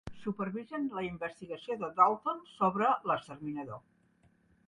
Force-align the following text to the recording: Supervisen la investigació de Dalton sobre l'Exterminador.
Supervisen 0.19 0.87
la 0.99 1.03
investigació 1.07 1.77
de 1.83 1.91
Dalton 1.99 2.41
sobre 2.53 2.89
l'Exterminador. 3.11 3.85